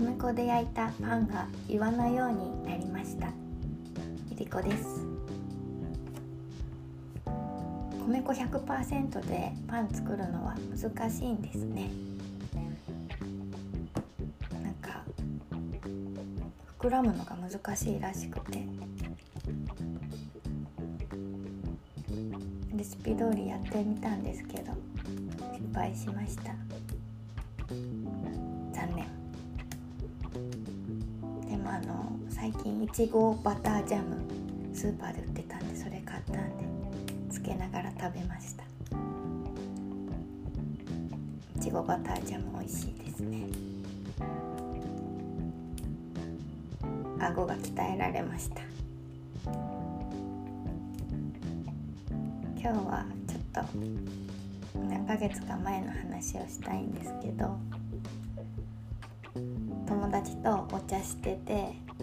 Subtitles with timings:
[0.00, 3.26] 米粉で焼いたパンが岩のようになりました。
[4.30, 5.06] ゆりこです。
[8.06, 11.90] 米粉100%でパン作るのは難しいんですね。
[14.62, 15.04] なんか
[16.78, 18.64] 膨らむのが難しいらしくて。
[22.74, 24.72] レシピ通りやってみたんですけど
[25.52, 26.54] 失敗しました。
[28.72, 29.19] 残念。
[31.82, 34.16] あの最近いちごバタージャム
[34.74, 36.64] スーパーで売ってたんでそれ買ったんで
[37.30, 38.64] つけながら食べました。
[41.56, 43.46] いちごバタージャム美味しいですね。
[47.18, 48.60] 顎が鍛えられました。
[52.58, 57.56] 今日はちょっと何ヶ月か前の話をしたいんですけど
[59.90, 62.02] 友達とお茶しててあ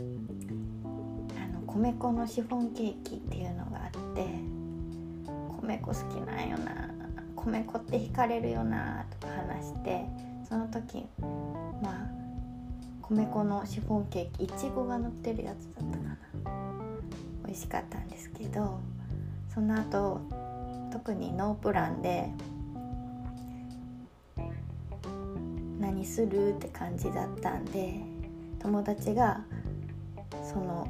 [1.53, 4.25] の米粉のシフォンケーキっていうのがあって
[5.61, 6.89] 米粉好きなんよな
[7.37, 10.05] 米粉って惹かれるよなとか話して
[10.49, 11.05] その時
[11.81, 12.09] まあ
[13.03, 16.17] 米粉のシフォンケーキいちごが乗ってるやつだったかな。
[17.45, 18.81] 美味しかったんですけど
[19.53, 20.19] その後
[20.91, 22.29] 特にノープランで
[25.97, 27.99] 何するって感じだったんで
[28.59, 29.41] 友達が
[30.43, 30.87] その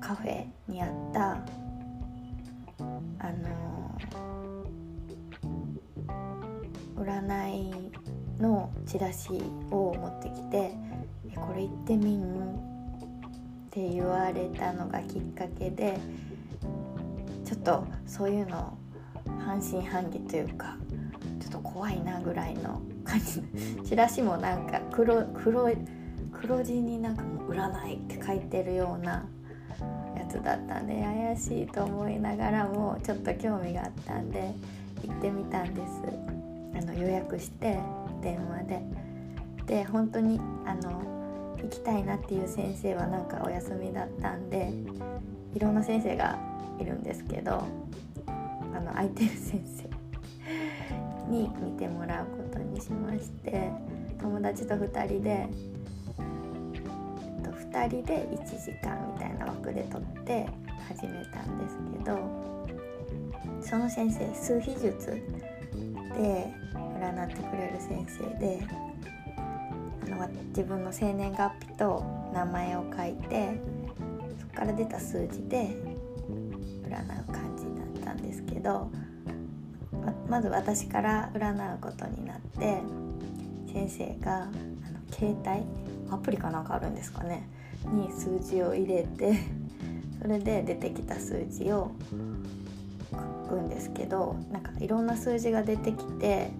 [0.00, 1.38] カフェにあった
[3.20, 3.96] あの
[6.96, 7.92] 占い
[8.42, 9.34] のチラシ
[9.70, 10.74] を持ってきて
[11.36, 12.58] 「これ行ってみん?」っ
[13.70, 15.96] て言われたのがきっかけで
[17.44, 18.76] ちょっとそういうの
[19.38, 20.76] 半信半疑というか
[21.72, 23.42] 怖いなぐらいの感じ。
[23.84, 25.70] チラシもなんか黒黒
[26.32, 29.26] 黒字になんかもう「占い」って書いてるような
[30.16, 34.52] やつだったんで怪しいと思いながらもちょっと興味があったんで
[35.02, 36.02] 行ってみたんです。
[36.78, 37.78] あの予約して
[38.22, 38.82] 電話で。
[39.66, 41.02] で本当にあの
[41.62, 44.72] 行きたいなっていう先生はなんかお休みだったんで
[45.54, 46.36] いろんな先生が
[46.80, 47.62] いるんですけど
[48.26, 49.99] あの空いてる先生。
[51.30, 53.70] に見てもらうことにしまして
[54.20, 55.48] 友達と2人で、え
[57.40, 60.46] っと、2人で1時間みたいな枠で撮って
[60.88, 62.50] 始めたんですけど
[63.62, 65.12] その先生数秘術
[66.16, 66.52] で
[67.00, 68.66] 占ってくれる先生で
[70.06, 72.04] あの自分の生年月日と
[72.34, 73.60] 名前を書いて
[74.40, 75.76] そこから出た数字で
[76.84, 78.90] 占う感じだったんですけど
[80.30, 82.80] まず私から占うことになって
[83.72, 84.52] 先生があの
[85.10, 85.66] 携帯
[86.08, 87.48] アプリかなんかあるんですかね
[87.92, 89.34] に数字を入れて
[90.22, 91.90] それで出てきた数字を
[93.10, 93.16] 書
[93.48, 96.52] くんですけどなんかいろんな数字が出てきて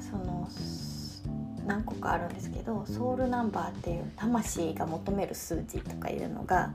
[0.00, 0.46] その
[1.66, 6.74] 何個かあるんですけどソウルナンバーっていう魂が求める数字とかいうのが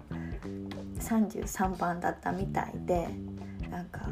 [1.00, 3.08] 33番だったみたいで
[3.70, 4.10] なんか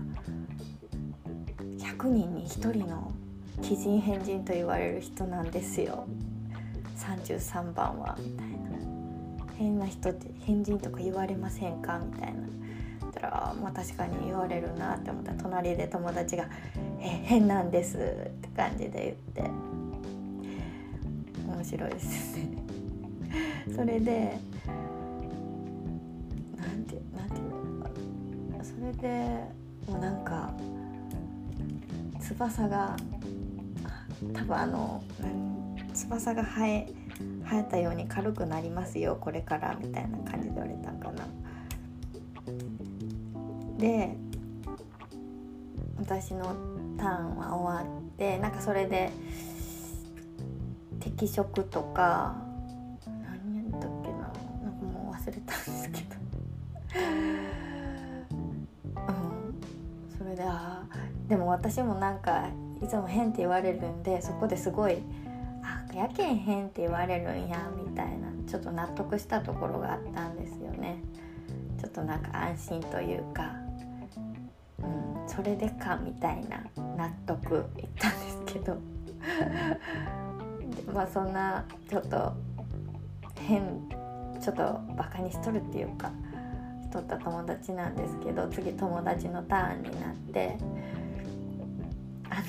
[1.78, 3.12] 100人に1人の
[3.62, 6.06] 奇人変人と言われる人なんですよ。
[6.98, 8.18] 33番は。
[8.20, 8.56] みたいな。
[9.58, 12.00] 変な人って変人とか言われませんか？
[12.00, 12.42] みたいな。
[13.08, 16.50] ったらまあ確かに言われるなって思ったら隣で友達が
[17.00, 19.52] 「え変なんです」って感じで言って。
[21.48, 22.58] 面白いですね。
[23.76, 24.38] それで
[28.86, 29.08] れで
[29.88, 30.52] もうなんか
[32.20, 32.96] 翼が
[34.34, 35.04] 多分あの
[35.94, 36.88] 翼が生え
[37.50, 41.28] 生えたように軽くなりますよこれからみたいな感じで言われたんかな。
[43.78, 44.16] で
[45.98, 46.56] 私の
[46.98, 49.12] ターンは終わってなんかそれで
[51.00, 52.36] 適職とか
[53.06, 56.16] 何やったっけななんかもう忘れたんですけど
[60.36, 60.84] れであ
[61.28, 62.50] でも私もなんか
[62.84, 64.98] いつも変って言われるんでそこですごい
[65.64, 71.00] あやけん変って言われるんやみたいなちょっと納得したところがあったんですよね。
[71.80, 73.56] ちょっとなんか安心というか
[74.80, 76.64] うんそれでかみたいな
[76.98, 78.78] 納得いったんですけど。
[80.94, 82.34] まあそんなちょっと
[83.40, 83.62] 変
[84.40, 84.64] ちょっと
[84.96, 86.12] バカにしとるっていうか
[86.96, 90.58] しとった友達なんですけど次友達のターンになって
[92.30, 92.44] あの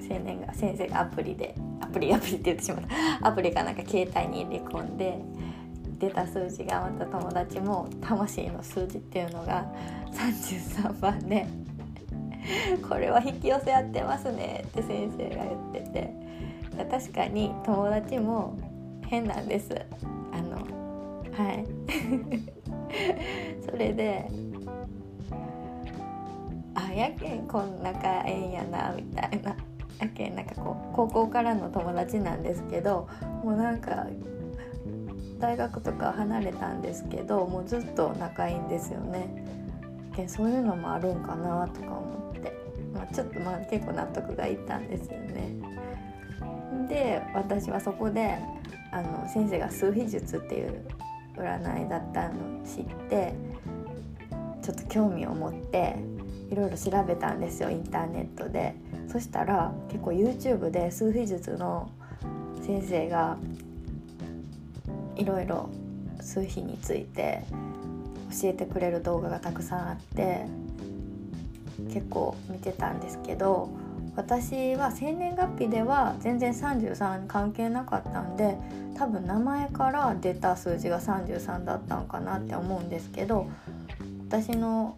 [0.00, 2.82] 青年が先生がアプリでアプリアプリって言ってしまっ
[3.20, 3.28] た。
[3.28, 5.18] アプリがなんか携帯に入れ込んで
[5.98, 9.66] 出た数字がまた友達も魂の数字っていうのが
[10.12, 11.46] 33番で
[12.88, 16.24] これは引き寄せ合ってますねって先生が言ってて。
[16.90, 18.58] 確かに友達も
[19.06, 19.80] 変なんです。
[20.32, 20.83] あの
[21.36, 21.66] はい
[23.68, 24.28] それで
[26.74, 29.56] あやけんこんな仲ええんやなみたいな
[30.00, 33.08] やけんなんかこう高校からの友達なんですけど
[33.42, 34.06] もうなんか
[35.38, 39.44] 大学とか離れたんですけどもうずっと仲いいんですよね。
[40.28, 42.52] そういうのもあるんかなとか思って、
[42.94, 45.56] まあ、ちょっとまあ結構納得がいったんですよね。
[46.88, 48.38] で私はそこで
[48.92, 50.84] あの先生が数秘術っていう
[51.36, 53.34] 占いだったの知って
[54.62, 55.96] ちょっと興味を持って
[56.50, 58.74] いろいろ調べたんですよインターネットで。
[59.08, 61.88] そしたら結構 YouTube で数秘術の
[62.62, 63.36] 先生が
[65.16, 65.68] いろいろ
[66.20, 67.44] 数秘について
[68.40, 70.46] 教えてくれる動画がたくさんあって
[71.92, 73.68] 結構見てたんですけど
[74.16, 78.56] 私は生年月日では全然33関係なかったんで
[78.96, 83.48] 多分名前から出た数字が33だったのかなって思うんですけど
[84.28, 84.96] 私の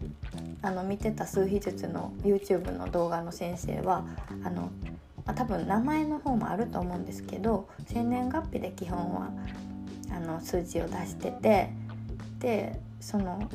[0.61, 4.05] あの見てた数秘術の YouTube の動画の先生は
[4.43, 4.71] あの、
[5.25, 9.29] ま、多分名前の方もあると思うんですけど生年月日で基本は
[10.11, 11.69] あの数字を出してて
[12.39, 13.49] でその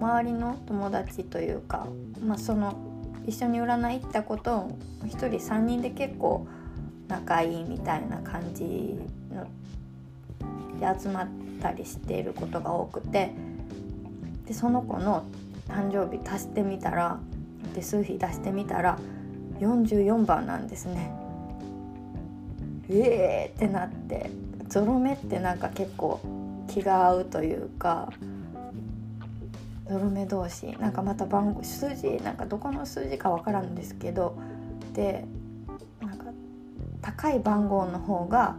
[0.00, 1.86] 周りの友達というか、
[2.24, 2.93] まあ、その
[3.26, 6.46] 一緒に占い行ったことを1人3人で結構
[7.08, 8.98] 仲いいみたいな感じ
[9.32, 9.46] の
[10.80, 11.28] で集まっ
[11.60, 13.32] たりしていることが多くて
[14.46, 15.24] でその子の
[15.68, 17.18] 誕生日足してみたら
[17.74, 18.98] で数日出してみたら
[19.60, 21.12] 44番なんですね。
[22.88, 24.30] えーってなって
[24.68, 26.20] ゾロ目ってなんか結構
[26.68, 28.12] 気が合うというか
[29.88, 34.36] ゾロ目同士なんかまた番号数字なんかどこの数字か分からんですけど
[34.94, 35.24] で
[36.00, 36.24] なんか
[37.02, 38.56] 高い番号の方が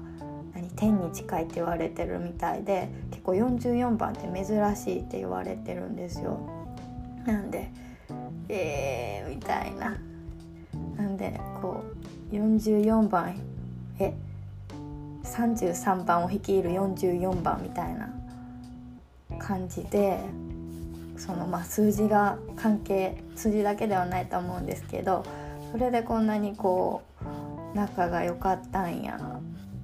[0.53, 6.39] 何天に近いって言われてるみたいで結構44番って珍しいって言われてるんですよ。
[7.25, 7.71] なんで
[8.47, 9.97] えー、みたいな。
[10.97, 11.83] なんでこ
[12.31, 13.35] う44番
[13.99, 14.13] え
[15.23, 18.09] 33番を率いる44番みたいな
[19.39, 20.19] 感じで
[21.17, 25.23] そのまあ数字が関係数字だけではないと思うんですけど
[25.71, 27.03] それでこんなにこ
[27.73, 29.19] う仲が良かったんや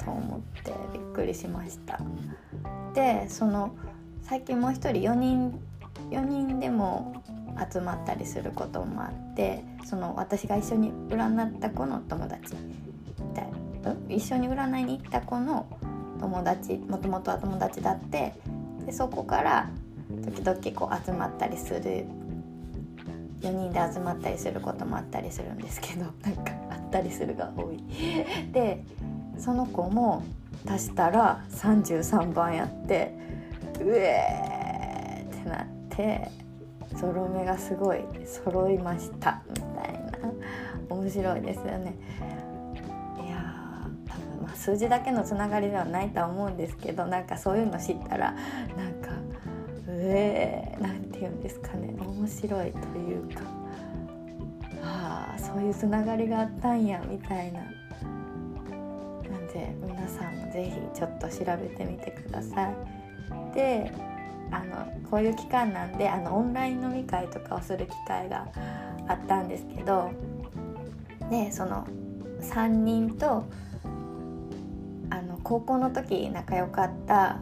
[0.04, 2.00] と思ってびっくりしました。
[2.94, 3.76] でその
[4.24, 5.60] 最近もう一人4人
[6.10, 7.22] 4人でも
[7.72, 12.56] 集まったりすることもあってその私が一緒に占った子の友達
[14.10, 15.66] 一緒に占いに行った子の
[16.20, 18.34] 友達もともとは友達だって
[18.86, 19.70] でそこから
[20.26, 22.06] 時々こう集まったりする
[23.42, 27.84] 4人で集まったりすることもあったりするんですけど なんかあったりするが多い。
[28.52, 28.84] で
[29.38, 30.24] その子も
[30.68, 33.14] 足したら33番やって
[33.80, 36.30] うえーってなって
[36.96, 41.96] ゾロ目がすごい揃いましたみたいな面白いですよね。
[43.26, 48.34] いや多分ま数字だけのつながりではないとは思うんですけどなんかそういうの知ったら
[48.78, 49.21] なんか
[50.04, 51.96] えー、なんて言うんですかね。
[52.00, 53.42] 面白いというか。
[54.84, 57.60] ああそういうつながりがあったんやみたいな。
[57.60, 57.68] な
[59.38, 62.76] んで皆さんも是非ちょっと調べてみてください。
[63.54, 63.92] で
[64.52, 68.48] あのこういう期間なんであのオンライン飲み会とかをする機会が
[69.08, 70.12] あったんですけど
[71.30, 71.88] でその
[72.42, 73.46] 3人と
[75.10, 77.40] あの高校の時仲良かった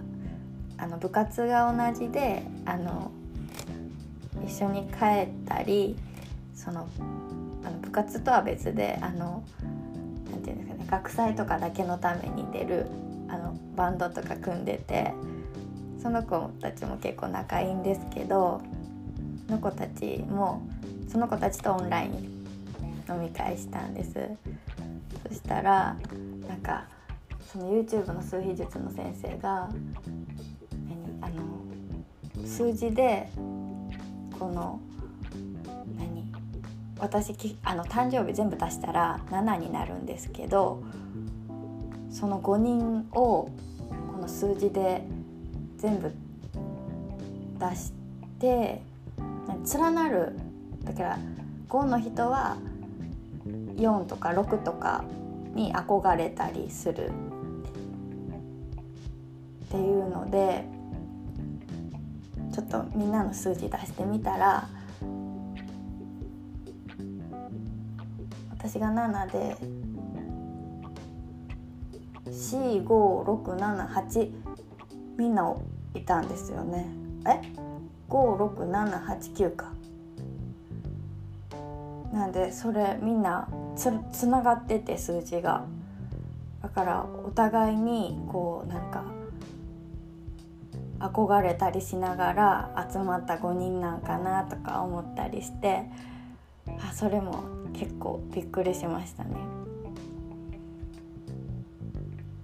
[0.82, 3.12] あの部活が同じであの
[4.46, 5.98] 一緒に帰ったり
[6.56, 6.88] その
[7.64, 9.44] あの部活とは別であの
[10.32, 12.86] なんていうんですかね学祭とかだけのために出る
[13.28, 15.14] あのバンドとか組んでて
[16.02, 18.62] その子たちも結構仲いいんですけど
[19.48, 20.66] その子たちも
[21.12, 22.12] その子たちとオンライン
[23.10, 24.14] 飲み会したんです。
[25.28, 25.96] そしたら
[26.48, 26.86] なんか
[27.52, 29.70] その YouTube の数秘術の先生が
[32.46, 33.29] 数字で
[34.38, 34.79] この
[35.98, 36.25] 何？
[37.00, 40.84] 私あの誕生日全部足したら7になるんですけど
[42.12, 43.50] その5人を
[44.12, 45.03] この数字で
[45.77, 46.12] 全部
[47.60, 47.93] 出し
[48.39, 48.81] て
[49.74, 50.36] 連なる
[50.84, 51.19] だから
[51.69, 52.58] 5の人は
[53.75, 55.03] 4とか6とか
[55.53, 57.12] に憧れたりする
[59.65, 60.65] っていうので
[62.51, 64.68] ちょっとみんなの数字出してみたら
[68.51, 69.58] 私が7で
[72.29, 74.32] 45678
[75.18, 75.56] みんな
[75.94, 76.88] いたんですよね。
[77.25, 77.41] え
[78.10, 79.72] ？56789か。
[82.13, 85.65] なんでそれみんなつつながってて数字が。
[86.62, 89.03] だからお互いにこうなんか
[91.00, 95.84] 憧れたりしながら集まった5人なんかなとか思ったりして
[96.82, 99.36] あそれも結構びっくりしましたね。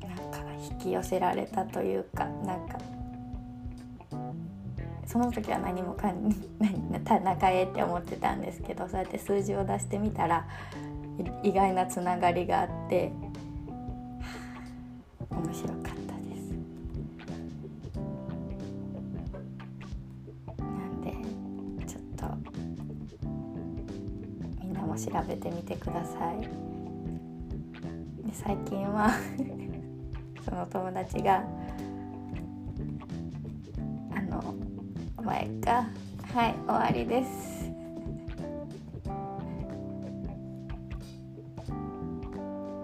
[0.02, 0.40] なんか
[0.72, 2.78] 引き寄せられたというかなんか
[5.06, 6.34] その時は何もかん
[7.24, 10.48] 仲えって思ってたんですけどそうやって数字を出してみたら
[11.44, 13.12] 意外なつながりがあって
[15.30, 15.75] 面白か
[25.16, 26.42] 調べてみてください。
[28.28, 29.12] で最近は
[30.44, 31.42] その友達が
[34.14, 34.44] あの
[35.24, 35.88] 前か
[36.34, 37.72] はい終わりです。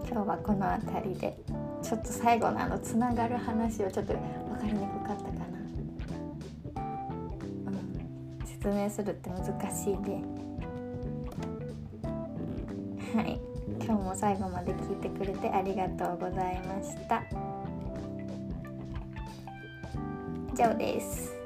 [0.09, 1.37] 今日はこの辺りで
[1.81, 4.21] ちょっと最後のあのつながる話をちょっと分
[4.57, 5.45] かりにくかったかな、
[7.71, 10.21] うん、説明するって難しいで
[13.13, 13.41] はい。
[13.83, 17.23] 今日も最後まで聞いてくれてありがとうございました。
[20.53, 21.40] 以上です。